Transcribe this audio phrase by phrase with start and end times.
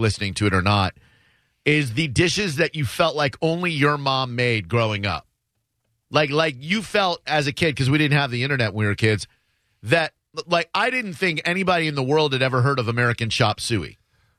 [0.00, 0.94] listening to it or not,
[1.64, 5.26] is the dishes that you felt like only your mom made growing up.
[6.10, 8.88] Like like you felt as a kid because we didn't have the internet when we
[8.88, 9.26] were kids
[9.82, 10.12] that
[10.46, 13.98] like I didn't think anybody in the world had ever heard of American chop suey.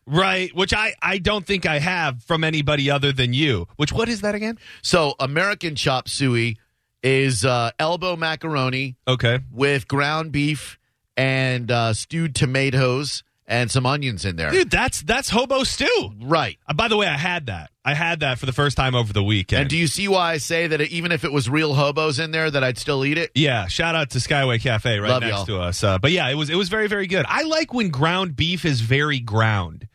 [0.09, 3.67] Right, which I, I don't think I have from anybody other than you.
[3.75, 4.57] Which what is that again?
[4.81, 6.55] So American chop suey
[7.03, 9.39] is uh, elbow macaroni Okay.
[9.51, 10.79] with ground beef
[11.17, 14.51] and uh, stewed tomatoes and some onions in there.
[14.51, 16.11] Dude, that's that's hobo stew.
[16.21, 16.57] Right.
[16.67, 17.71] Uh, by the way, I had that.
[17.85, 19.61] I had that for the first time over the weekend.
[19.61, 22.31] And do you see why I say that even if it was real hobos in
[22.31, 23.31] there, that I'd still eat it?
[23.33, 25.45] yeah, shout out to Skyway Cafe right Love next y'all.
[25.45, 25.83] to us.
[25.83, 27.25] Uh, but yeah, it was it was very very good.
[27.27, 29.87] I like when ground beef is very ground.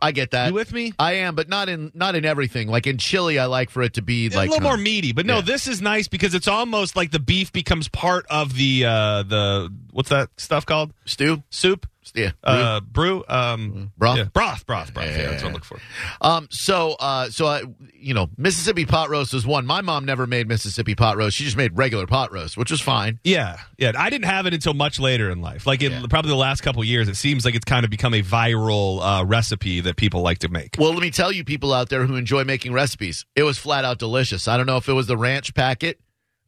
[0.00, 0.48] I get that.
[0.48, 0.92] You with me?
[0.98, 2.68] I am, but not in not in everything.
[2.68, 5.12] Like in chili, I like for it to be It's like a little more meaty,
[5.12, 5.42] but no, yeah.
[5.42, 9.72] this is nice because it's almost like the beef becomes part of the uh the
[9.94, 10.92] what's that stuff called?
[11.06, 11.42] stew.
[11.50, 11.86] Soup?
[12.14, 12.32] Yeah.
[12.42, 13.24] Uh brew?
[13.28, 14.18] Um Broth?
[14.18, 15.06] yeah, broth, broth, broth.
[15.06, 15.30] Yeah, Yeah.
[15.30, 15.80] that's what I'm looking for.
[16.20, 16.48] Um.
[16.50, 17.62] So, uh, so I,
[17.94, 19.64] you know, Mississippi pot roast was one.
[19.64, 21.34] My mom never made Mississippi pot roast.
[21.34, 23.20] She just made regular pot roast, which was fine.
[23.24, 23.92] Yeah, yeah.
[23.96, 25.66] I didn't have it until much later in life.
[25.66, 28.12] Like in probably the last couple of years, it seems like it's kind of become
[28.12, 30.76] a viral uh, recipe that people like to make.
[30.78, 33.86] Well, let me tell you, people out there who enjoy making recipes, it was flat
[33.86, 34.46] out delicious.
[34.46, 35.98] I don't know if it was the ranch packet.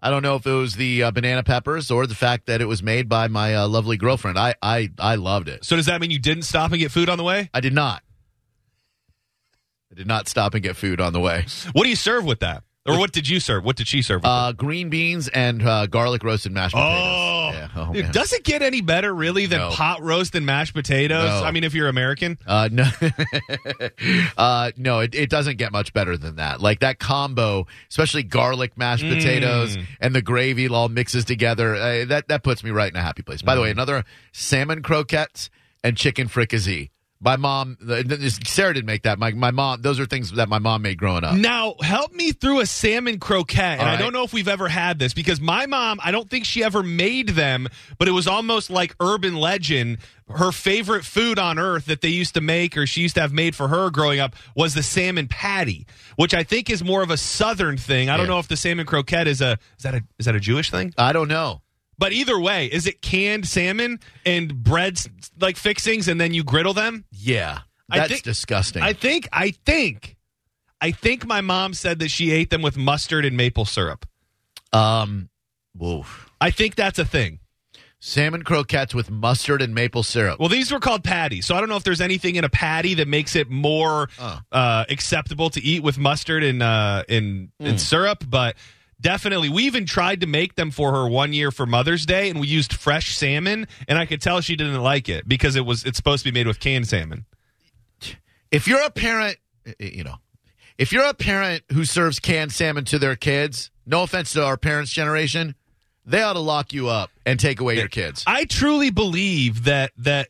[0.01, 2.67] I don't know if it was the uh, banana peppers or the fact that it
[2.67, 4.39] was made by my uh, lovely girlfriend.
[4.39, 5.65] I, I, I loved it.
[5.65, 7.51] So does that mean you didn't stop and get food on the way?
[7.55, 8.03] I did not.
[9.91, 11.47] I did not stop and get food on the way.
[11.73, 12.63] What do you serve with that?
[12.89, 13.65] Or what did you serve?
[13.65, 14.23] What did she serve?
[14.23, 17.03] With Uh, green beans and uh, garlic roasted mashed potatoes.
[17.03, 17.69] Oh, Yeah.
[17.77, 19.71] Oh, Dude, does it get any better really than No.
[19.71, 21.29] pot roast and mashed potatoes?
[21.41, 21.45] No.
[21.45, 22.85] I mean, if you're American, Uh, no,
[24.37, 26.61] uh, no, it, it doesn't get much better than that.
[26.61, 29.15] Like that combo, especially garlic mashed Mm.
[29.17, 31.75] potatoes and the gravy all mixes together.
[31.75, 33.43] Uh, that that puts me right in a happy place.
[33.43, 33.73] By the way, Mm.
[33.73, 35.51] another salmon croquettes
[35.85, 36.91] and chicken fricassee.
[37.19, 37.79] My mom,
[38.45, 39.19] Sarah didn't make that.
[39.19, 41.35] My my mom, those are things that my mom made growing up.
[41.35, 43.79] Now, help me through a salmon croquette.
[43.79, 43.99] And All I right.
[43.99, 46.83] don't know if we've ever had this because my mom, I don't think she ever
[46.83, 47.69] made them,
[47.99, 49.99] but it was almost like urban legend.
[50.29, 53.33] Her favorite food on earth that they used to make or she used to have
[53.33, 57.11] made for her growing up was the salmon patty, which I think is more of
[57.11, 58.11] a southern thing.
[58.11, 58.33] I don't Yeah.
[58.35, 60.93] know if the salmon croquette is a is that a is that a Jewish thing?
[60.99, 61.63] I don't know.
[61.99, 65.09] But either way, is it canned salmon and breads
[65.41, 67.05] like fixings and then you griddle them?
[67.11, 68.83] Yeah, I that's think- disgusting.
[68.83, 70.17] I think, I think,
[70.81, 74.07] I think my mom said that she ate them with mustard and maple syrup.
[74.73, 75.29] um,
[75.77, 76.31] woof.
[76.41, 77.41] I think that's a thing.
[77.99, 80.39] salmon croquettes with mustard and maple syrup.
[80.39, 82.95] Well, these were called patties, so I don't know if there's anything in a patty
[82.95, 84.39] that makes it more Oh.
[84.53, 88.23] uh, acceptable to eat with mustard and uh, and, and syrup.
[88.29, 88.57] But
[89.01, 92.41] definitely, we even tried to make them for her one year for Mother's Day, and
[92.41, 95.85] we used fresh salmon, and I could tell she didn't like it because it was
[95.85, 97.25] it's supposed to be made with canned salmon.
[98.51, 99.39] if you're a parent,
[99.79, 100.17] you know,
[100.79, 104.57] if you're a parent who serves canned salmon to their kids, no offense to our
[104.57, 105.55] parents' generation,
[106.05, 108.23] they ought to lock you up and take away your kids.
[108.27, 110.29] I truly believe that that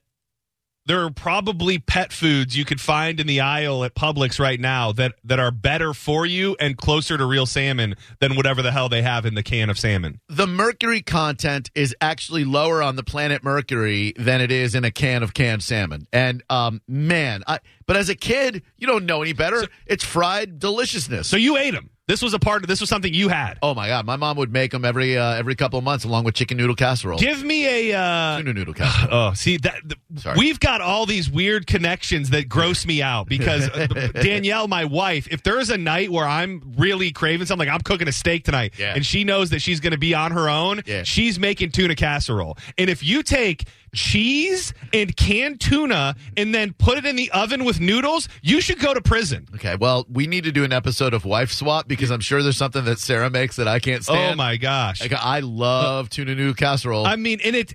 [0.86, 4.92] there are probably pet foods you could find in the aisle at Publix right now
[4.92, 8.88] that that are better for you and closer to real salmon than whatever the hell
[8.88, 10.20] they have in the can of salmon.
[10.28, 14.90] The mercury content is actually lower on the planet Mercury than it is in a
[14.90, 16.06] can of canned salmon.
[16.12, 19.66] And um, man, I but as a kid, you don't know any better.
[19.86, 21.28] it's fried deliciousness.
[21.28, 21.90] So you ate them.
[22.08, 23.58] This was a part of this was something you had.
[23.62, 26.22] oh my god, my mom would make them every uh, every couple of months along
[26.22, 27.18] with chicken noodle casserole.
[27.18, 29.08] Give me a uh Tuna noodle casserole.
[29.12, 30.38] Oh, see that th- Sorry.
[30.38, 33.68] we've got all these weird connections that gross me out because
[34.14, 38.06] Danielle, my wife, if there's a night where I'm really craving something, like I'm cooking
[38.06, 38.94] a steak tonight, Yeah.
[38.94, 41.02] and she knows that she's going to be on her own, Yeah.
[41.02, 42.56] she's making tuna casserole.
[42.78, 43.64] And if you take
[43.96, 48.78] cheese and canned tuna and then put it in the oven with noodles, you should
[48.78, 49.48] go to prison.
[49.54, 52.56] Okay, well, we need to do an episode of Wife Swap because I'm sure there's
[52.56, 54.34] something that Sarah makes that I can't oh stand.
[54.34, 55.00] Oh my gosh.
[55.00, 57.06] Like, I love tuna noodle casserole.
[57.06, 57.74] I mean, and it,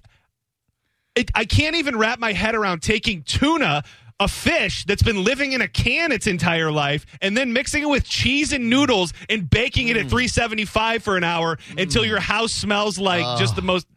[1.15, 3.83] it, I can't even wrap my head around taking tuna,
[4.19, 7.89] a fish that's been living in a can its entire life, and then mixing it
[7.89, 10.09] with cheese and noodles and baking it at mm.
[10.09, 12.07] 375 for an hour until mm.
[12.07, 13.87] your house smells like just the most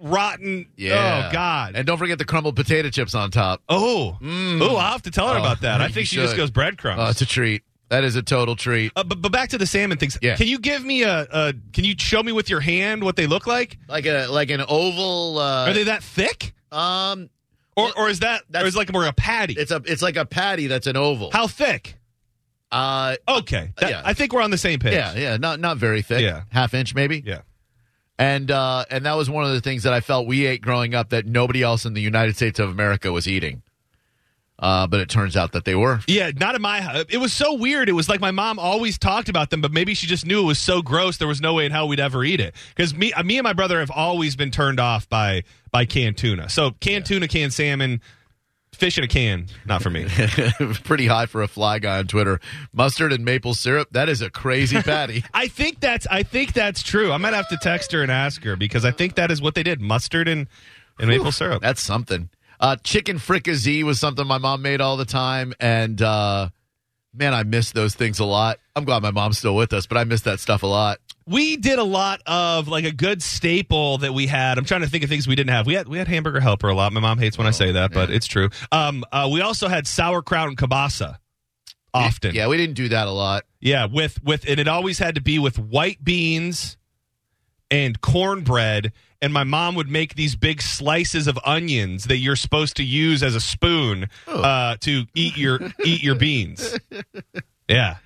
[0.00, 0.66] rotten.
[0.76, 1.28] yeah.
[1.28, 1.76] Oh God.
[1.76, 3.62] And don't forget the crumbled potato chips on top.
[3.68, 5.80] oh, oh, I'll have to tell her Oh, about that.
[5.80, 7.00] I think she just goes breadcrumbs.
[7.00, 7.62] Oh, it's a treat.
[7.90, 8.92] That is a total treat.
[8.94, 10.16] uh, but, but back to the salmon things.
[10.22, 10.36] Yeah.
[10.36, 11.54] Can you give me a, a?
[11.72, 13.78] Can you show me with your hand what they look like?
[13.88, 15.38] Like a like an oval.
[15.38, 17.28] Uh, Are they that thick, um,
[17.76, 19.54] or or is that or That's- is like more a patty?
[19.54, 21.30] it's a it's like a patty that's an oval.
[21.32, 21.96] How thick?
[22.70, 24.02] Uh, Okay, That- yeah.
[24.04, 24.92] I think we're on the same page.
[24.94, 26.20] yeah, yeah, not not very thick.
[26.22, 26.42] Yeah.
[26.52, 27.24] half inch maybe.
[27.26, 27.40] yeah.
[28.20, 30.94] And uh, and that was one of the things that I felt we ate growing
[30.94, 33.62] up that nobody else in the United States of America was eating.
[34.58, 36.00] Uh, but it turns out that they were.
[36.06, 37.06] Yeah, not in my house.
[37.08, 37.88] It was so weird.
[37.88, 40.46] It was like my mom always talked about them, but maybe she just knew it
[40.46, 41.16] was so gross.
[41.16, 42.54] There was no way in hell we'd ever eat it.
[42.68, 46.50] Because me, me and my brother have always been turned off by by canned tuna.
[46.50, 48.02] So canned tuna, canned salmon,
[48.80, 50.06] fish in a can, not for me.
[50.84, 52.40] Pretty high for a fly guy on Twitter.
[52.72, 53.88] Mustard and maple syrup.
[53.92, 55.22] That is a crazy patty.
[55.32, 57.12] I think that's I think that's true.
[57.12, 59.54] I might have to text her and ask her because I think that is what
[59.54, 60.48] they did: mustard and
[60.98, 61.62] and maple syrup.
[61.62, 62.30] That's something.
[62.58, 66.48] Uh, chicken fricassee was something my mom made all the time, and uh,
[67.14, 68.58] man, I miss those things a lot.
[68.74, 70.98] I'm glad my mom's still with us, but I miss that stuff a lot.
[71.30, 74.58] We did a lot of like a good staple that we had.
[74.58, 75.66] I'm trying to think of things we didn't have.
[75.66, 76.92] We had we had hamburger helper a lot.
[76.92, 78.50] My mom hates when I say that, but it's true.
[78.72, 81.18] Um, uh, we also had sauerkraut and kielbasa
[81.94, 82.34] often.
[82.34, 83.44] Yeah, we didn't do that a lot.
[83.60, 86.76] Yeah, with with and it always had to be with white beans
[87.70, 88.92] and cornbread
[89.22, 93.22] and my mom would make these big slices of onions that you're supposed to use
[93.22, 94.40] as a spoon Oh.
[94.42, 96.76] uh, to eat your eat your beans.
[97.68, 97.98] Yeah.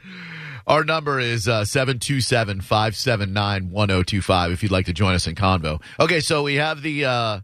[0.67, 5.83] Our number is uh, 727 579 1025 if you'd like to join us in convo.
[6.01, 7.41] Okay, so we have the, uh,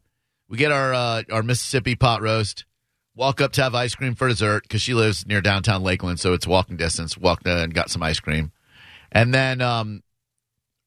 [0.49, 2.65] we get our, uh, our Mississippi pot roast.
[3.15, 6.33] Walk up to have ice cream for dessert because she lives near downtown Lakeland, so
[6.33, 7.19] it's walking distance.
[7.19, 8.53] Walked uh, and got some ice cream.
[9.13, 10.03] And then um,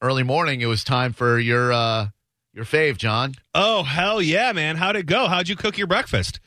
[0.01, 2.07] early morning, it was time for your, uh,
[2.53, 3.35] your fave, John.
[3.53, 4.77] Oh hell yeah, man!
[4.77, 5.27] How'd it go?
[5.27, 6.39] How'd you cook your breakfast?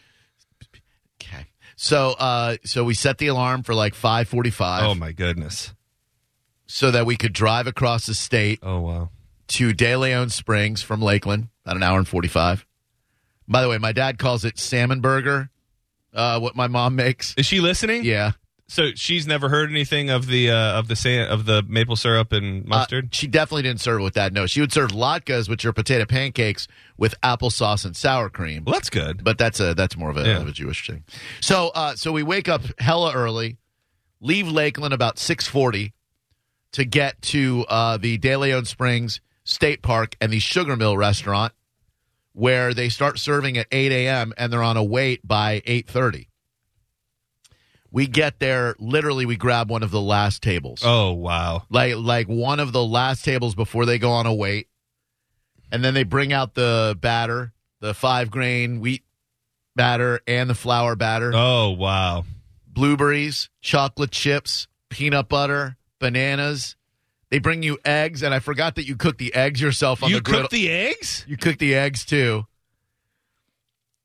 [1.20, 1.46] Okay.
[1.76, 5.74] So, uh, so we set the alarm for like 545 Oh my goodness!
[6.66, 9.10] So that we could drive across the state Oh wow!
[9.48, 12.66] to De Leon Springs from Lakeland, about an hour and 45.
[13.48, 15.50] By the way, my dad calls it salmon burger,
[16.12, 17.34] uh, what my mom makes.
[17.36, 18.04] Is she listening?
[18.04, 18.32] Yeah.
[18.68, 22.32] So she's never heard anything of the uh, of the sa- of the maple syrup
[22.32, 23.14] and Uh, mustard.
[23.14, 24.32] she definitely didn't serve it with that.
[24.32, 26.66] No, she would serve latkes, which are potato pancakes
[26.96, 28.64] with applesauce and sour cream.
[28.64, 29.22] well, that's good.
[29.22, 30.38] But that's a that's more of a, Yeah.
[30.40, 31.04] of a Jewish thing.
[31.40, 33.58] So uh, so we wake up hella early,
[34.20, 35.92] leave Lakeland about six forty
[36.76, 41.54] to get to uh, the De Leon Springs State Park and the Sugar Mill restaurant,
[42.34, 44.34] where they start serving at eight a.m.
[44.36, 46.28] and they're on a wait by eight thirty.
[47.90, 49.24] We get there literally.
[49.24, 51.62] We grab one of the last tables Oh wow!
[51.70, 54.68] like like one of the last tables before they go on a wait,
[55.72, 59.02] and then they bring out the batter, the five grain wheat
[59.74, 62.26] batter and the flour batter, Oh wow!
[62.66, 66.76] blueberries, chocolate chips, peanut butter, bananas.
[67.30, 70.16] They bring you eggs, and I forgot that you cook the eggs yourself on You
[70.16, 70.42] the griddle.
[70.42, 71.24] cooked the eggs?
[71.26, 72.46] you cook the eggs too,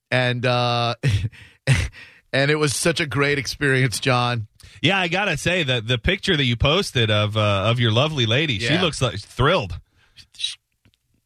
[0.10, 0.96] and uh,
[2.34, 4.48] and it was such a great experience, John.
[4.82, 8.26] Yeah, I gotta say that the picture that you posted of uh, of your lovely
[8.26, 9.80] lady, she looks like thrilled.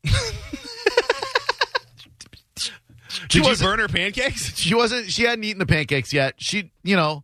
[3.30, 4.56] Did you burn her pancakes?
[4.58, 7.24] she wasn't she hadn't eaten the pancakes yet she you know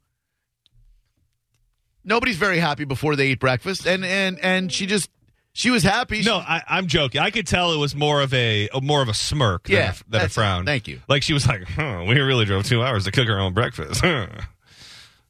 [2.03, 5.09] nobody's very happy before they eat breakfast and and and she just
[5.53, 7.19] she was happy No, I, I'm joking.
[7.19, 10.09] I could tell it was more of a, more of a smirk than, Yeah, a,
[10.11, 10.65] than a frown.
[10.65, 11.01] thank you.
[11.09, 13.99] Like she was like, huh, "We really drove two hours to cook our own breakfast."
[14.01, 14.27] huh."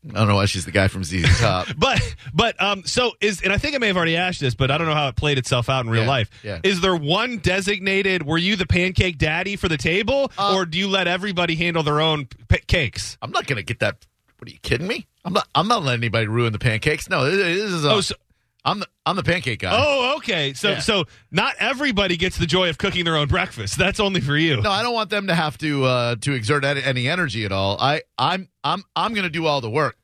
[0.10, 2.02] i don't know why she's the guy from ZZ Top But
[2.34, 4.80] but um so is and I think I may have already asked this, but I
[4.80, 6.30] don't know how it played itself out in real Yeah, life.
[6.44, 6.60] yeah.
[6.64, 8.26] Is there one designated?
[8.26, 11.84] Were you the pancake daddy for the table, Uh, or do you let everybody handle
[11.84, 13.16] their own pa- cakes?
[13.22, 14.06] i'm not gonna get that
[14.40, 17.24] what are you kidding me i'm not i'm not letting anybody ruin the pancakes no
[17.30, 18.16] this, this is a, Oh, so,
[18.66, 20.54] i'm the i'm the pancake guy oh, okay.
[20.54, 20.80] So Yeah.
[20.80, 23.78] so not everybody gets the joy of cooking their own breakfast.
[23.78, 24.62] That's only for you.
[24.62, 27.78] no i don't want them to have to uh to exert any, energy at all
[27.80, 29.98] i i'm i'm i'm gonna do all the work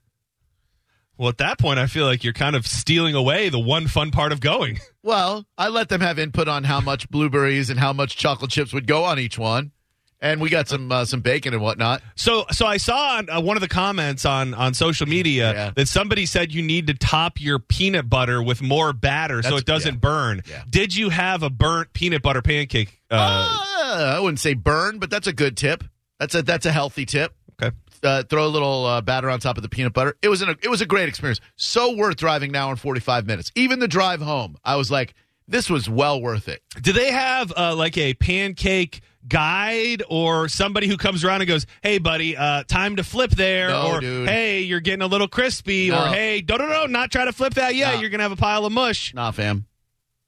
[1.18, 4.12] Well, at that point, I feel like you're kind of stealing away the one fun
[4.12, 4.80] part of going.
[5.04, 8.74] Well, I let them have input on how much blueberries and how much chocolate chips
[8.74, 9.72] would go on each one,
[10.20, 12.02] and we got some uh, some bacon and whatnot.
[12.16, 15.72] So, so I saw on uh, one of the comments on on social media Yeah.
[15.76, 19.66] that somebody said you need to top your peanut butter with more batter so it
[19.66, 20.00] doesn't yeah.
[20.00, 20.42] burn.
[20.50, 20.64] Yeah.
[20.70, 23.00] Did you have a burnt peanut butter pancake?
[23.12, 25.84] Uh, Uh, I wouldn't say burn, but that's a good tip.
[26.20, 27.34] That's a that's a healthy tip.
[27.62, 27.76] okay.
[28.04, 30.16] Uh, throw a little uh, batter on top of the peanut butter.
[30.22, 31.40] It was an, it was a great experience.
[31.56, 33.52] So worth driving now in forty five minutes.
[33.56, 35.14] Even the drive home, I was like,
[35.48, 36.62] this was well worth it.
[36.82, 41.66] Do they have uh, like a pancake guide or somebody who comes around and goes,
[41.84, 44.28] "Hey, buddy, uh, time to flip there," No, or dude.
[44.30, 46.06] "Hey, you're getting a little crispy," No.
[46.06, 47.96] or "Hey, no, no, no, not try to flip that yet.
[47.96, 48.02] No.
[48.02, 49.66] You're gonna have a pile of mush." Nah, fam.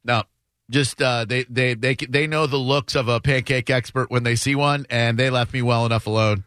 [0.04, 0.24] No.
[0.70, 4.36] Just uh, they, they they they know the looks of a pancake expert when they
[4.36, 6.44] see one, and they left me well enough alone.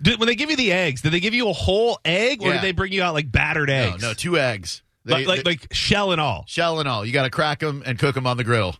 [0.00, 2.46] Did, when they give you the eggs, did they give you a whole egg, or
[2.48, 2.52] Yeah.
[2.54, 4.00] did they bring you out like battered eggs?
[4.02, 4.82] no, two eggs.
[5.04, 6.44] They- like, like, they- like shell and all.
[6.48, 7.04] shell and all.
[7.04, 8.76] You got to crack them and cook them on the grill.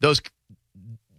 [0.00, 0.20] Those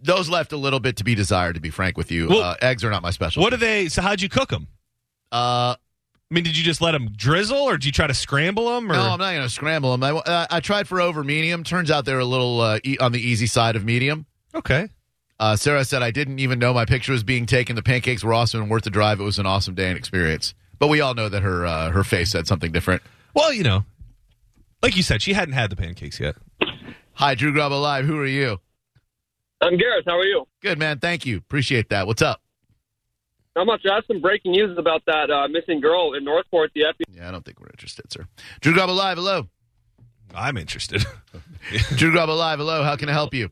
[0.02, 1.54] those left a little bit to be desired.
[1.54, 3.42] To be frank with you, Well- uh, eggs are not my special.
[3.42, 3.88] What do they?
[3.88, 4.68] So how'd you cook them?
[5.32, 8.74] Uh, I mean, did you just let them drizzle, or did you try to scramble
[8.74, 8.90] them?
[8.90, 8.94] Or?
[8.94, 10.02] no, I'm not going to scramble them.
[10.04, 11.64] I, uh, I tried for over medium.
[11.64, 14.26] Turns out they're a little uh, e- on the easy side of medium.
[14.54, 14.88] Okay.
[15.40, 17.74] Uh, Sarah said, I didn't even know my picture was being taken.
[17.74, 19.18] The pancakes were awesome and worth the drive.
[19.20, 20.54] It was an awesome day and experience.
[20.78, 23.02] But we all know that her uh, her face said something different.
[23.34, 23.84] Well, you know,
[24.82, 26.36] like you said, she hadn't had the pancakes yet.
[27.14, 28.04] Hi, Drew Garabo Live.
[28.06, 28.60] Who are you?
[29.60, 30.04] I'm Gareth.
[30.06, 30.46] How are you?
[30.62, 30.98] Good, man.
[30.98, 31.36] Thank you.
[31.38, 32.06] Appreciate that.
[32.06, 32.40] What's up?
[33.56, 33.82] Not much.
[33.90, 36.70] I have some breaking news about that uh, missing girl in Northport.
[36.74, 37.16] The FBI.
[37.16, 38.26] Yeah, I don't think we're interested, sir.
[38.60, 39.18] Drew Garabo Live.
[39.18, 39.48] Hello.
[40.34, 41.04] I'm interested.
[41.96, 42.58] Drew Garabo Live.
[42.58, 42.82] Hello.
[42.82, 43.50] How can I help you?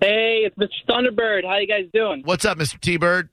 [0.00, 0.68] Hey, it's Mr.
[0.88, 1.44] Thunderbird.
[1.46, 2.22] How you guys doing?
[2.24, 2.80] What's up, Mr.
[2.80, 3.28] T Bird?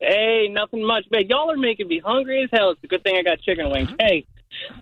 [0.00, 1.04] Hey, nothing much.
[1.10, 2.70] Man, y'all are making me hungry as hell.
[2.70, 3.90] It's a good thing I got chicken wings.
[4.00, 4.26] Hey,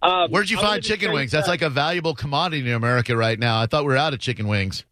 [0.02, 1.30] um, Where'd you I find chicken wings?
[1.30, 3.60] That's like a valuable commodity in America right now.
[3.60, 4.84] I thought we were out of chicken wings.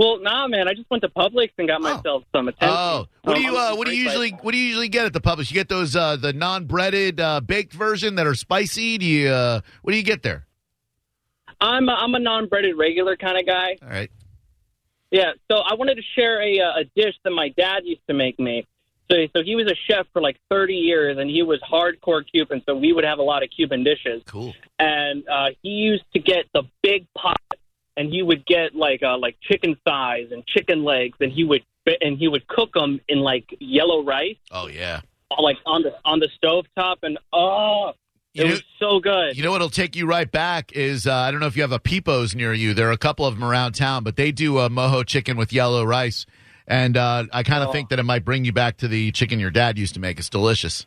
[0.00, 0.66] Well, nah, man.
[0.66, 2.74] I just went to Publix and got myself some attention.
[2.74, 5.12] Oh, what do you uh, what do you usually what do you usually get at
[5.12, 5.50] the Publix?
[5.50, 8.96] You get those uh, the non breaded uh, baked version that are spicy.
[8.96, 10.46] Do you uh, what do you get there?
[11.60, 13.76] I'm a, I'm a non-breaded regular kind of guy.
[13.82, 14.10] All right.
[15.10, 15.32] Yeah.
[15.50, 18.38] So I wanted to share a uh, a dish that my dad used to make
[18.38, 18.66] me.
[19.10, 22.62] So so he was a chef for like 30 years, and he was hardcore Cuban.
[22.64, 24.22] So we would have a lot of Cuban dishes.
[24.26, 24.54] Cool.
[24.78, 27.36] and uh, he used to get the big pot,
[28.00, 31.62] and he would get like uh, like chicken thighs and chicken legs, and he would
[32.00, 35.00] and he would cook them in like yellow rice, Oh yeah.
[35.38, 37.92] like on the on the stove top, and oh,
[38.34, 39.36] You it know, was so good.
[39.36, 41.72] you know what'll take you right back is uh, I don't know if you have
[41.72, 42.74] a Pipo's near you.
[42.74, 45.52] There are a couple of them around town, but they do a mojo chicken with
[45.52, 46.26] yellow rice,
[46.66, 47.72] and uh, I kind of Oh.
[47.72, 50.18] think that it might bring you back to the chicken your dad used to make.
[50.18, 50.86] It's delicious.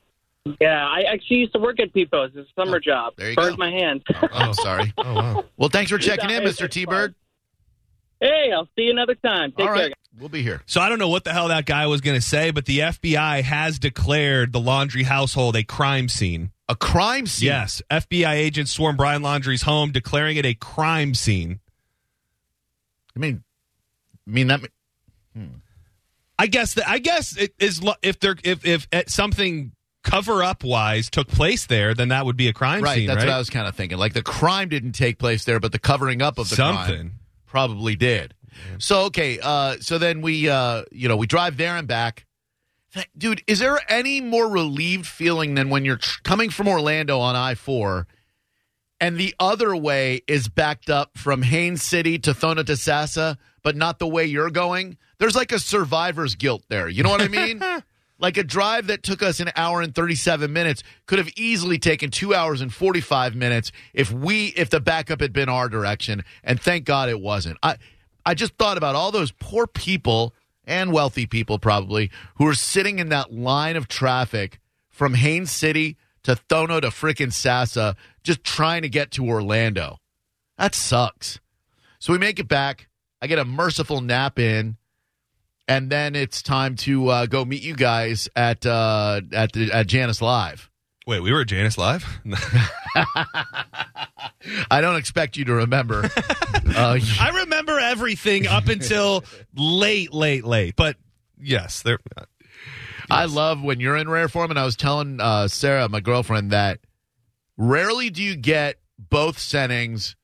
[0.59, 2.31] Yeah, I actually used to work at Pipo's.
[2.35, 3.13] It's a summer job.
[3.13, 3.63] Oh, there you Burned go.
[3.63, 4.03] my hand.
[4.21, 4.93] Oh, I'm sorry.
[4.97, 5.45] oh wow.
[5.55, 6.69] Well, thanks for checking in, Mr.
[6.69, 7.15] T Bird.
[8.19, 9.53] hey, I'll see you another time.
[9.57, 9.91] Take All care.
[10.19, 10.62] we'll be here.
[10.65, 12.79] So I don't know what the hell that guy was going to say, but the
[12.79, 16.51] FBI has declared the Laundrie household a crime scene.
[16.67, 17.47] A crime scene.
[17.47, 21.62] Yes, FBI agents swarmed Brian Laundrie's home, declaring it a crime scene.
[23.15, 23.43] I mean,
[24.27, 24.62] I mean that.
[26.38, 29.71] I guess that I guess it is lo- if there if if uh, something
[30.03, 33.17] cover up wise took place there, then that would be a crime Right, scene, that's
[33.19, 33.27] right?
[33.27, 33.98] what I was kind of thinking.
[33.98, 37.12] Like the crime didn't take place there, but the covering up of the crime Something.
[37.45, 38.33] probably did.
[38.77, 42.25] So okay, uh, so then we, uh, you know, we drive there and back.
[43.17, 47.36] Dude, is there any more relieved feeling than when you're tr- coming from Orlando on
[47.36, 48.05] I four,
[49.01, 54.07] and the other way is backed up from Haines City to Thonotosassa, but not the
[54.07, 54.98] way you're going?
[55.17, 56.88] There's like a survivor's guilt there.
[56.88, 57.60] You know what I mean?
[58.20, 62.10] like a drive that took us an hour and 37 minutes could have easily taken
[62.10, 66.24] two hours and 45 minutes if we if the backup had been our direction.
[66.43, 67.58] And thank god it wasn't.
[67.63, 67.77] I
[68.25, 70.34] i just thought about all those poor people
[70.65, 75.98] and wealthy people probably who are sitting in that line of traffic from haines city
[76.24, 79.98] to thono to frickin' sassa just trying to get to orlando.
[80.58, 81.39] That sucks.
[82.00, 82.88] So we make it back.
[83.22, 84.77] I get a merciful nap in
[85.67, 89.88] and then it's time to uh, go meet you guys at uh, at the, at
[89.88, 90.70] Jannus Live.
[91.05, 92.05] Wait, we were at Jannus Live?
[94.72, 96.03] I don't expect you to remember.
[96.75, 99.24] uh, I remember everything up until
[99.55, 100.75] late, late, late.
[100.75, 100.98] But
[101.41, 102.00] yes, there.
[103.10, 106.51] I love when you're in rare form, and I was telling uh, Sarah, my girlfriend,
[106.51, 106.79] that
[107.58, 110.15] rarely do you get both settings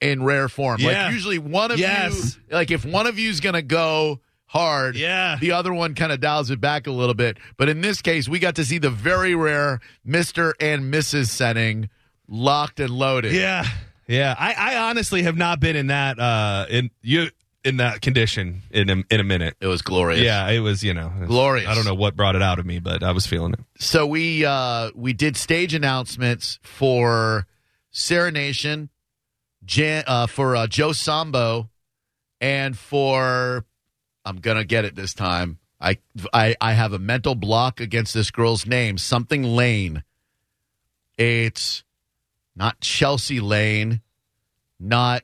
[0.00, 0.80] in rare form.
[0.80, 1.04] Yeah.
[1.04, 2.36] Like usually one of Yes.
[2.36, 5.36] you, like if one of you's gonna go hard, Yeah.
[5.40, 7.36] the other one kind of dials it back a little bit.
[7.56, 11.28] But in this case, we got to see the very rare Mister and Mrs.
[11.28, 11.88] setting
[12.28, 13.32] locked and loaded.
[13.32, 13.66] Yeah,
[14.06, 14.34] yeah.
[14.38, 17.28] I, I honestly have not been in that uh in you
[17.64, 19.56] in that condition in a, in a minute.
[19.60, 20.20] It was glorious.
[20.22, 21.68] Yeah, it was you know Glorious.
[21.68, 23.60] I don't know what brought it out of me, but I was feeling it.
[23.78, 27.46] so we uh we did stage announcements for
[27.90, 28.90] Sarah Nation,
[29.64, 31.70] Jan, uh, for uh, Joe Sambo,
[32.40, 33.64] and for
[34.26, 35.58] I'm gonna get it this time.
[35.80, 35.98] I
[36.34, 38.98] I I have a mental block against this girl's name.
[38.98, 40.02] Something Lane.
[41.16, 41.84] It's
[42.56, 44.00] not Chelsea Lane,
[44.80, 45.22] not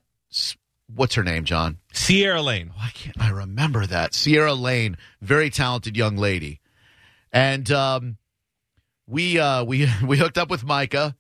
[0.94, 1.78] what's her name, John.
[1.92, 2.70] Sierra Lane.
[2.76, 4.14] Why can't I remember that?
[4.14, 6.60] Sierra Lane, very talented young lady,
[7.32, 8.18] and um,
[9.06, 11.16] we uh, we we hooked up with Micah,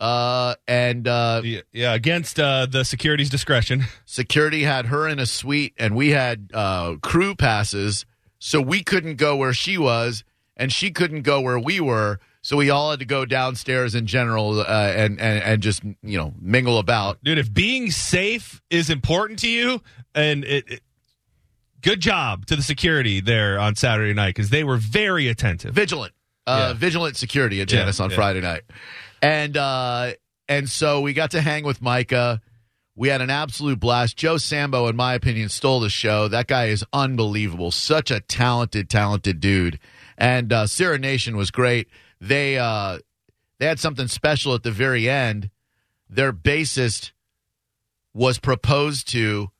[0.00, 3.84] uh, and uh, Yeah, yeah, against uh, the security's discretion.
[4.04, 8.06] security had her in a suite, and we had uh, crew passes,
[8.38, 10.24] so we couldn't go where she was,
[10.56, 12.20] and she couldn't go where we were.
[12.40, 16.16] So we all had to go downstairs in general uh, and, and and just you
[16.16, 17.22] know mingle about.
[17.24, 19.82] Dude, if being safe is important to you,
[20.14, 20.80] and it, it
[21.82, 25.74] good job to the security there on Saturday night because they were very attentive.
[25.74, 26.12] Vigilant.
[26.46, 26.78] uh, Yeah.
[26.78, 28.10] Vigilant Security at Yeah, on.
[28.10, 28.62] Friday night,
[29.22, 30.12] and uh,
[30.48, 32.40] and so we got to hang with Micah.
[32.96, 34.16] We had an absolute blast.
[34.16, 36.26] Joe Sambo, in my opinion, stole the show.
[36.26, 37.70] That guy is unbelievable.
[37.70, 39.78] Such a talented, talented dude.
[40.16, 41.88] And uh, Sarah Nation was great.
[42.20, 42.98] They uh,
[43.58, 45.50] they had something special at the very end.
[46.10, 47.12] Their bassist
[48.14, 49.50] was proposed to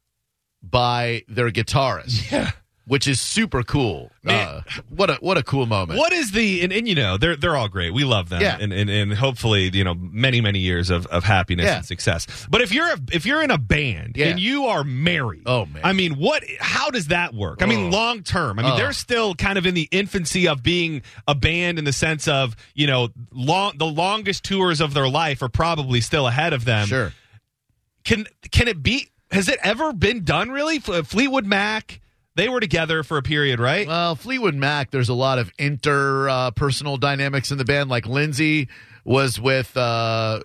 [0.62, 2.50] by their guitarist, Yeah.
[2.88, 4.11] Which is super cool.
[4.25, 4.49] Man.
[4.49, 5.99] Uh, what a what a cool moment.
[5.99, 7.92] What is the and, and you know they're they're all great.
[7.95, 8.40] We love them.
[8.42, 8.57] Yeah.
[8.61, 11.76] And, and and hopefully you know many many years of, of happiness Yeah.
[11.76, 12.26] and success.
[12.50, 14.26] But if you're a, if you're in a band Yeah.
[14.26, 15.83] and you are married, Oh, man.
[15.85, 16.42] I mean what?
[16.59, 17.62] How does that work?
[17.62, 17.97] I mean Oh.
[17.97, 18.59] long term.
[18.59, 18.76] I mean Oh.
[18.76, 22.57] they're still kind of in the infancy of being a band in the sense of
[22.75, 26.87] you know long the longest tours of their life are probably still ahead of them.
[26.88, 27.12] Sure.
[28.04, 29.09] Can can it be?
[29.30, 30.50] Has it ever been done?
[30.50, 32.00] Really, Fleetwood Mac.
[32.38, 33.88] They were together for a period, right?
[33.88, 37.90] Well, Fleetwood Mac, there's a lot of interpersonal dynamics in the band.
[37.90, 38.68] Like Lindsey
[39.04, 40.38] was with uh,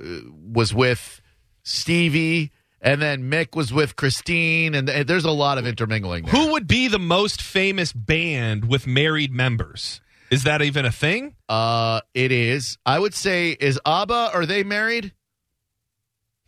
[0.51, 1.21] was with
[1.61, 6.25] Stevie, and then Mick was with Christine, and th- there's a lot of intermingling.
[6.25, 6.33] There.
[6.33, 10.01] Who would be the most famous band with married members?
[10.31, 11.35] Is that even a thing?
[11.47, 12.79] Uh, it is.
[12.87, 14.31] I would say is ABBA.
[14.33, 15.13] Are they married?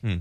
[0.01, 0.15] Hmm.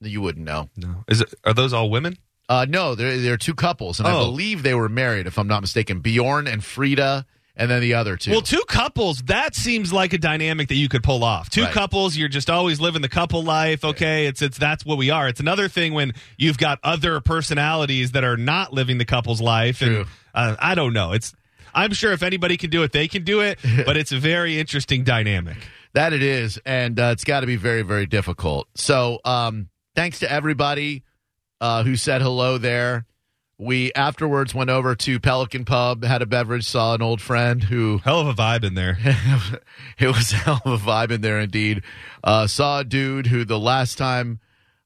[0.00, 0.70] You wouldn't know.
[0.76, 1.02] No.
[1.08, 1.34] Is it?
[1.42, 2.18] Are those all women?
[2.52, 4.26] Uh, no, they're they're two couples, and I Oh.
[4.26, 6.00] believe they were married, if I'm not mistaken.
[6.00, 7.24] Bjorn and Frida,
[7.56, 8.30] and then the other two.
[8.32, 9.22] Well, two couples.
[9.22, 11.48] That seems like a dynamic that you could pull off.
[11.48, 11.72] Two Right.
[11.72, 12.14] couples.
[12.16, 13.84] You're just always living the couple life.
[13.84, 15.28] Okay, it's it's that's what we are.
[15.28, 19.78] It's another thing when you've got other personalities that are not living the couple's life.
[19.78, 20.04] True.
[20.34, 21.12] And uh, I don't know.
[21.12, 21.32] It's.
[21.74, 23.58] I'm sure if anybody can do it, they can do it.
[23.86, 25.56] but it's a very interesting dynamic.
[25.94, 28.66] That it is, and uh, it's got to be very, very difficult.
[28.74, 31.02] So, um, thanks to everybody
[31.62, 33.06] uh, who said hello there.
[33.58, 37.98] We afterwards went over to Pelican Pub, had a beverage, saw an old friend who
[38.04, 38.98] Hell of a vibe in there.
[39.98, 41.82] it was a hell of a vibe in there indeed.
[42.24, 44.40] Uh, saw a dude who the last time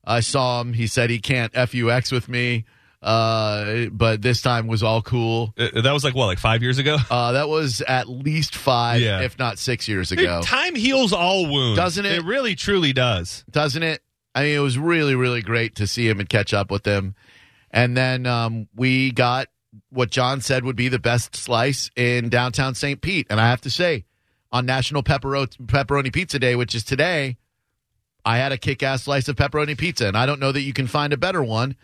[0.04, 2.66] I saw him, he said he can't fux with me,
[3.02, 5.54] uh, but this time was all cool.
[5.56, 6.98] Uh, that was like what, like five years ago.
[7.10, 9.22] Uh, that was at least five, Yeah.
[9.22, 10.42] if not six years ago.
[10.44, 12.12] Time heals all wounds, Doesn't it?
[12.18, 13.44] It really, truly does.
[13.50, 14.02] doesn't it?
[14.36, 17.14] I mean, it was really, really great to see him and catch up with him.
[17.70, 19.48] And then um, we got
[19.90, 23.00] what John said would be the best slice in downtown St.
[23.00, 23.26] Pete.
[23.30, 24.04] And I have to say,
[24.52, 27.38] on National Peppero- Pepperoni Pizza Day, which is today,
[28.26, 30.06] I had a kick ass slice of pepperoni pizza.
[30.06, 31.74] And I don't know that you can find a better one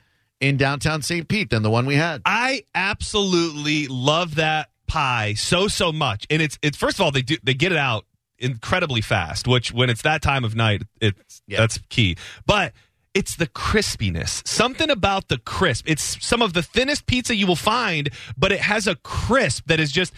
[0.41, 1.27] in downtown St.
[1.27, 2.21] Pete than the one we had.
[2.27, 7.23] I absolutely love that pie so so much, and it's it's first of all they
[7.23, 8.05] do they get it out
[8.43, 11.61] incredibly fast, which when it's that time of night, it's Yeah.
[11.61, 12.17] that's key.
[12.47, 12.73] But
[13.15, 14.47] it's the crispiness.
[14.49, 15.85] Something about the crisp.
[15.89, 19.81] It's some of the thinnest pizza you will find, but it has a crisp that
[19.81, 20.13] is just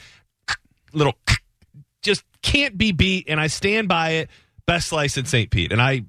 [0.92, 1.14] little
[2.02, 4.30] just can't be beat and I stand by it.
[4.66, 5.50] Best slice in St.
[5.50, 5.72] Pete.
[5.72, 6.04] And I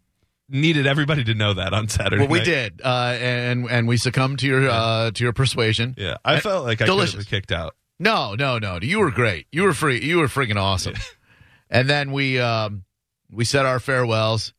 [0.48, 2.18] needed everybody to know that on Saturday.
[2.22, 2.46] Well, we night.
[2.46, 5.96] did, uh, and and we succumbed to your uh, to your persuasion.
[5.98, 6.18] Yeah.
[6.24, 7.76] I felt like I could have kicked out.
[8.00, 8.78] No, no, no.
[8.82, 9.48] You were great.
[9.52, 10.02] You were free.
[10.04, 10.94] You were freaking awesome.
[11.70, 12.84] And then we um,
[13.32, 14.54] we said our farewells,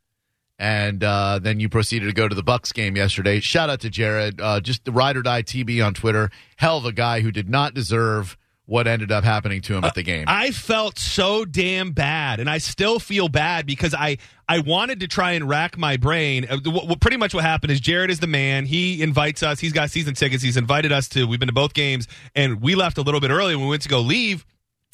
[0.58, 3.40] and uh, then you proceeded to go to the Bucks game yesterday.
[3.40, 6.30] Shout out to Jared, uh, just the ride or die TB on Twitter.
[6.56, 8.36] Hell of a guy who did not deserve
[8.68, 10.24] what ended up happening to him at the game.
[10.26, 15.08] I felt so damn bad, and I still feel bad because I I wanted to
[15.08, 16.46] try and rack my brain.
[16.50, 18.66] Uh, wh- pretty much what happened is Jared is the man.
[18.66, 19.60] He invites us.
[19.60, 20.42] He's got season tickets.
[20.42, 21.26] He's invited us to.
[21.26, 23.54] We've been to both games, and we left a little bit early.
[23.54, 24.44] When we went to go leave,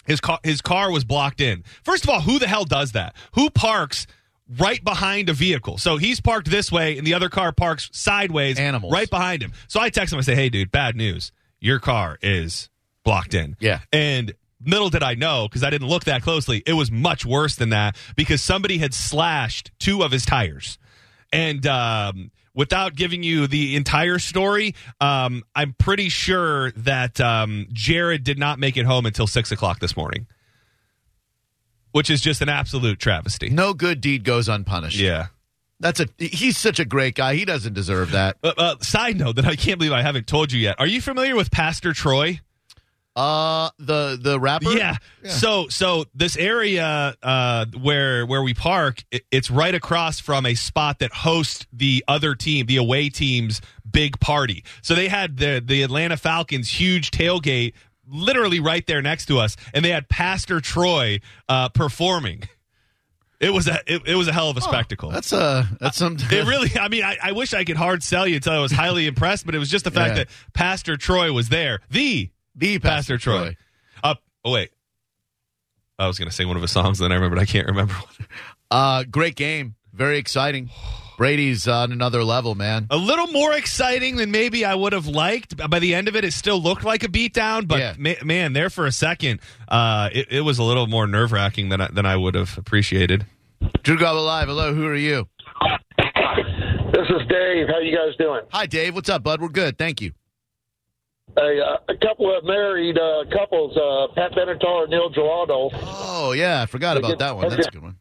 [0.04, 1.64] his car his car was blocked in.
[1.84, 3.14] First of all, who the hell does that?
[3.34, 4.06] Who parks?
[4.58, 5.78] Right behind a vehicle.
[5.78, 8.58] So he's parked this way and the other car parks sideways.
[8.58, 8.92] Animals.
[8.92, 9.52] Right behind him.
[9.66, 10.18] So I text him.
[10.18, 11.32] I say, hey, dude, bad news.
[11.58, 12.68] Your car is
[13.02, 13.56] blocked in.
[13.60, 13.80] Yeah.
[13.92, 14.34] And
[14.66, 17.70] little did I know, because I didn't look that closely, it was much worse than
[17.70, 20.78] that because somebody had slashed two of his tires.
[21.32, 28.24] And um, without giving you the entire story, um, I'm pretty sure that um, Jared
[28.24, 30.26] did not make it home until six o'clock this morning,
[31.92, 33.48] which is just an absolute travesty.
[33.50, 34.98] no good deed goes unpunished.
[34.98, 35.26] Yeah.
[35.80, 36.06] that's a.
[36.18, 37.34] He's such a great guy.
[37.34, 38.36] He doesn't deserve that.
[38.42, 40.76] Uh, uh, side note that I can't believe I haven't told you yet.
[40.78, 42.40] Are you familiar with Pastor Troy?
[43.14, 44.70] Uh, the the rapper.
[44.72, 44.96] Yeah.
[45.24, 50.54] So so this area uh, where where we park, it, it's right across from a
[50.54, 54.64] spot that hosts the other team, the away team's big party.
[54.80, 57.74] So they had the the Atlanta Falcons huge tailgate
[58.08, 62.44] literally right there next to us, and they had Pastor Troy uh, performing.
[63.40, 65.10] It was a it, it was a hell of a spectacle.
[65.10, 66.16] That's a that's some.
[66.18, 68.72] It really, I mean, I, I wish I could hard sell you until I was
[68.72, 70.24] highly impressed, but it was just the fact Yeah.
[70.24, 71.80] that Pastor Troy was there.
[71.90, 73.56] The the Pastor Troy.
[74.02, 74.70] Uh, oh wait.
[75.98, 77.94] I was going to sing one of his songs, then I remembered I can't remember.
[78.70, 79.74] Uh, great game.
[79.92, 80.70] Very exciting.
[81.18, 82.86] Brady's on another level, man.
[82.90, 85.56] A little more exciting than maybe I would have liked.
[85.70, 87.94] By the end of it, it still looked like a beatdown, but Yeah.
[87.98, 91.68] ma- man, there for a second, uh, it, it was a little more nerve wracking
[91.68, 93.26] than I, than I would have appreciated.
[93.82, 94.48] Drew Garabo Live.
[94.48, 95.28] Hello, who are you?
[95.98, 97.68] This is Dave.
[97.68, 98.40] How you guys doing?
[98.50, 98.94] Hi, Dave.
[98.94, 99.40] What's up, bud?
[99.40, 99.78] We're good.
[99.78, 100.12] Thank you.
[101.36, 106.32] A, uh, a couple of married uh, couples, uh, Pat Benatar and Neil Giraldo, Oh,
[106.36, 106.60] yeah.
[106.62, 107.48] I forgot about that one.
[107.48, 107.96] That's a good one.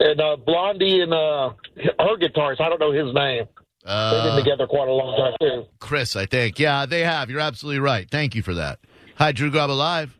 [0.00, 2.60] and uh, Blondie and uh, her guitarist.
[2.60, 3.44] I don't know his name.
[3.84, 5.66] They've been Uh, together quite a long time too.
[5.80, 6.58] Chris, I think.
[6.58, 7.28] Yeah, they have.
[7.30, 8.08] You're absolutely right.
[8.10, 8.78] Thank you for that.
[9.16, 10.16] Hi, Drew Garabo Live.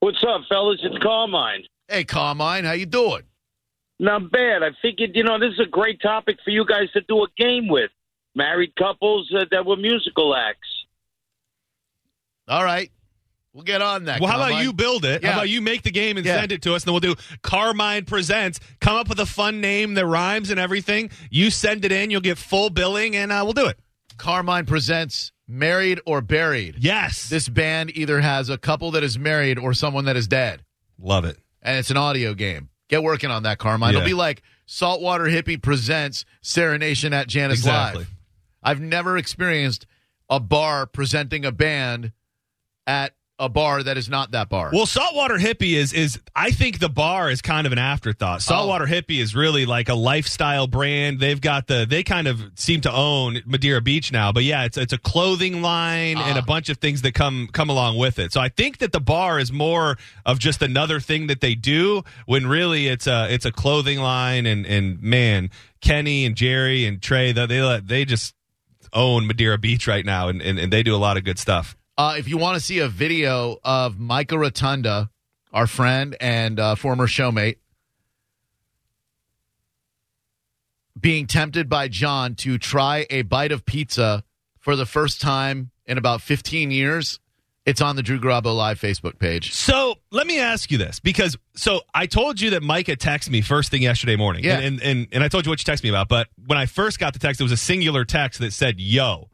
[0.00, 0.78] What's up, fellas?
[0.82, 1.64] It's Carmine.
[1.88, 2.64] Hey, Carmine.
[2.64, 3.22] How you doing?
[3.98, 4.62] Not bad.
[4.62, 7.26] I figured, you know, this is a great topic for you guys to do a
[7.36, 7.90] game with.
[8.36, 10.67] Married couples uh, that were musical acts.
[12.48, 12.90] All right.
[13.54, 14.20] We'll get on that.
[14.20, 15.22] Well, how about you build it?
[15.22, 15.30] Yeah.
[15.32, 16.38] How about you make the game and Yeah.
[16.38, 18.60] send it to us, and then we'll do Carmine Presents.
[18.80, 21.10] Come up with a fun name that rhymes and everything.
[21.30, 23.78] You send it in, you'll get full billing, and uh, we'll do it.
[24.16, 26.76] Carmine presents Married or Buried.
[26.78, 27.28] Yes.
[27.30, 30.62] This band either has a couple that is married or someone that is dead.
[31.00, 31.38] Love it.
[31.62, 32.68] And it's an audio game.
[32.88, 33.92] Get working on that, Carmine.
[33.92, 34.00] Yeah.
[34.00, 38.00] It'll be like Saltwater Hippie presents Serenation at Jannus Exactly.
[38.00, 38.14] Live.
[38.62, 39.86] I've never experienced
[40.28, 42.12] a bar presenting a band
[42.88, 44.70] at a bar that is not that bar.
[44.72, 48.38] Well, Saltwater Hippie is is I think the bar is kind of an afterthought.
[48.38, 48.40] Oh.
[48.40, 51.20] Saltwater Hippie is really like a lifestyle brand.
[51.20, 54.76] They've got the they kind of seem to own Madeira Beach now, but yeah, it's
[54.76, 56.44] it's a clothing line and a ah.
[56.44, 58.32] bunch of things that come come along with it.
[58.32, 59.96] So I think that the bar is more
[60.26, 64.46] of just another thing that they do when really it's a it's a clothing line
[64.46, 68.34] and and man, Kenny and Jerry and Trey they they, they just
[68.92, 71.77] own Madeira Beach right now and, and, and they do a lot of good stuff.
[71.98, 75.10] Uh, if you want to see a video of Micah Rotunda,
[75.52, 77.56] our friend and uh, former showmate,
[80.98, 84.22] being tempted by John to try a bite of pizza
[84.60, 87.18] for the first time in about 15 years,
[87.66, 89.52] it's on the Drew Garabo Live Facebook page.
[89.52, 93.40] So let me ask you this because so I told you that Micah texted me
[93.40, 94.44] first thing yesterday morning.
[94.44, 94.58] Yeah.
[94.58, 96.08] And, and, and, and I told you what you texted me about.
[96.08, 99.30] But when I first got the text, it was a singular text that said, yo.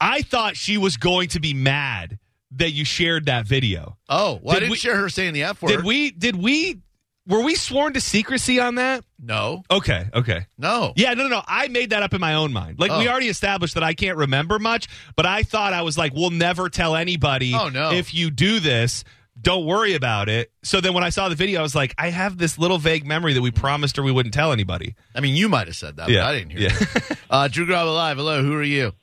[0.00, 2.18] I thought she was going to be mad
[2.52, 3.96] that you shared that video.
[4.08, 5.68] Oh, well, I Did didn't we- share her saying the F word.
[5.68, 6.78] Did we, did we,
[7.26, 9.04] were we sworn to secrecy on that?
[9.20, 10.06] No, Okay.
[10.14, 10.46] Okay.
[10.56, 10.92] no.
[10.96, 11.42] Yeah, no, no, no.
[11.46, 12.78] I made that up in my own mind.
[12.78, 13.10] Like we Oh.
[13.10, 16.68] already established that I can't remember much, but I thought I was like, we'll never
[16.70, 17.52] tell anybody.
[17.54, 17.90] Oh, no.
[17.92, 19.04] If you do this,
[19.40, 20.50] don't worry about it.
[20.62, 23.04] So then when I saw the video, I was like, I have this little vague
[23.06, 24.94] memory that we promised her we wouldn't tell anybody.
[25.14, 26.20] I mean, you might have said that, Yeah.
[26.22, 26.78] but I didn't hear Yeah.
[26.78, 27.18] that.
[27.28, 28.16] Uh, Drew Garabo Live.
[28.16, 28.94] Hello, who are you?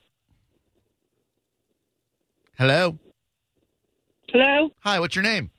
[2.58, 2.98] Hello.
[4.28, 5.50] Hello, Hi, what's your name?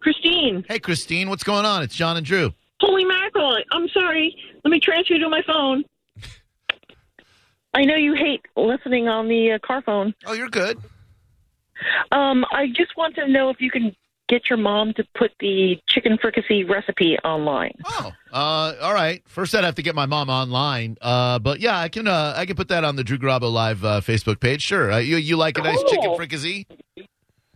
[0.00, 0.64] Christine.
[0.68, 1.82] Hey, Christine, what's going on?
[1.82, 2.52] It's John and Drew.
[2.80, 3.58] Holy mackerel!
[3.72, 4.36] I'm sorry.
[4.64, 5.84] Let me transfer you to my phone.
[7.74, 10.14] I know you hate listening on the uh, car phone.
[10.26, 10.78] Oh, you're good.
[12.10, 13.94] Um, I just want to know if you can
[14.28, 17.72] get your mom to put the chicken fricassee recipe online.
[17.84, 19.22] Oh, uh, all right.
[19.26, 20.96] First, I'd have to get my mom online.
[21.00, 22.06] Uh, but yeah, I can.
[22.08, 24.62] Uh, I can put that on the Drew Garabo Live uh, Facebook page.
[24.62, 24.92] Sure.
[24.92, 25.88] Uh, you you like a nice Cool.
[25.88, 26.66] chicken fricassee?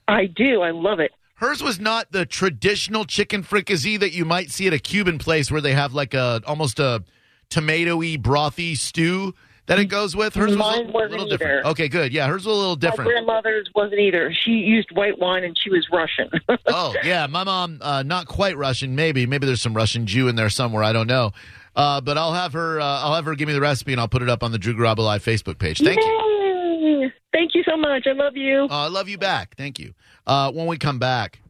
[0.09, 0.63] I do.
[0.63, 1.13] I love it.
[1.37, 5.51] Hers was not the traditional chicken fricassee that you might see at a Cuban place
[5.51, 7.03] where they have like a almost a
[7.49, 9.35] tomatoey brothy stew
[9.71, 10.35] that it goes with.
[10.35, 11.61] Hers was Mine a wasn't little different.
[11.61, 11.67] either.
[11.69, 12.13] Okay, good.
[12.13, 13.09] Yeah, hers was a little different.
[13.09, 14.35] My grandmother's wasn't either.
[14.35, 16.29] She used white wine and she was Russian.
[16.67, 18.97] oh yeah, my mom uh, not quite Russian.
[18.97, 20.83] Maybe maybe there's some Russian Jew in there somewhere.
[20.83, 21.31] I don't know.
[21.77, 22.81] Uh, but I'll have her.
[22.81, 24.59] Uh, I'll have her give me the recipe and I'll put it up on the
[24.59, 25.79] Drew Garabo Live Facebook page.
[25.79, 27.11] Thank you.
[27.33, 28.09] Thank you so much.
[28.09, 28.67] I love you.
[28.69, 29.55] Uh, I love you back.
[29.57, 29.95] Thank you.
[30.27, 31.41] Uh, when we come back,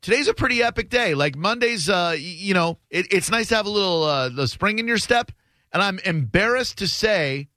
[0.00, 1.12] today's a pretty epic day.
[1.12, 4.78] Like Mondays, uh, you know, it, it's nice to have a little uh, the spring
[4.78, 5.30] in your step.
[5.72, 7.48] And I'm embarrassed to say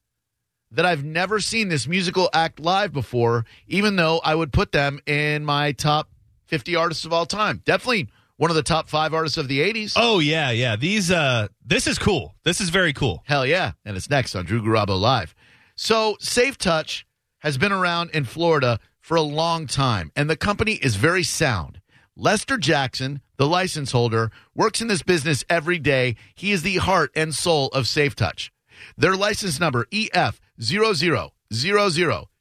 [0.72, 5.00] that I've never seen this musical act live before, even though I would put them
[5.06, 6.10] in my top
[6.48, 7.62] 50 artists of all time.
[7.66, 9.94] Definitely one of the top five artists of the 80s.
[9.96, 10.76] Oh yeah, yeah.
[10.76, 12.36] These uh this is cool.
[12.44, 13.24] This is very cool.
[13.26, 13.74] Hell yeah.
[13.86, 15.34] And it's next on Drew Garabo Live.
[15.78, 17.06] So, Safe Touch
[17.40, 21.82] has been around in Florida for a long time, and the company is very sound.
[22.16, 26.16] Lester Jackson, the license holder, works in this business every day.
[26.34, 28.52] He is the heart and soul of Safe Touch.
[28.98, 30.40] Their license number E EF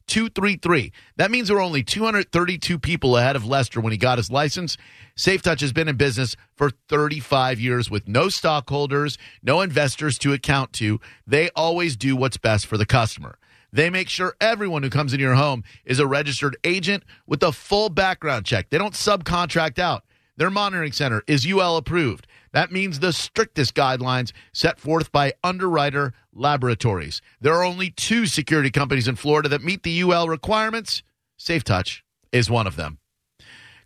[0.06, 0.92] 233.
[1.16, 4.76] That means there were only 232 people ahead of Lester when he got his license.
[5.16, 10.32] Safe Touch has been in business for 35 years with no stockholders, no investors to
[10.32, 11.00] account to.
[11.26, 13.38] They always do what's best for the customer.
[13.72, 17.50] They make sure everyone who comes into your home is a registered agent with a
[17.50, 18.70] full background check.
[18.70, 20.04] They don't subcontract out.
[20.36, 22.26] Their monitoring center is UL approved.
[22.52, 27.20] That means the strictest guidelines set forth by Underwriter Laboratories.
[27.40, 31.02] There are only two security companies in Florida that meet the UL requirements.
[31.38, 32.98] SafeTouch is one of them.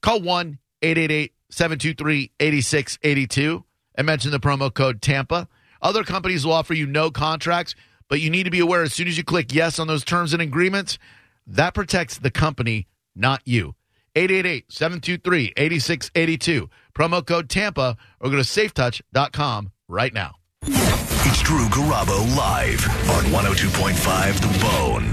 [0.00, 5.48] Call 1 888 723 8682 and mention the promo code TAMPA.
[5.82, 7.74] Other companies will offer you no contracts,
[8.08, 10.32] but you need to be aware as soon as you click yes on those terms
[10.32, 10.98] and agreements,
[11.46, 13.74] that protects the company, not you.
[14.18, 16.68] 888 723 8682.
[16.94, 20.34] Promo code TAMPA or go to safetouch.com right now.
[20.64, 25.12] It's Drew Garabo live on 102.5 The Bone.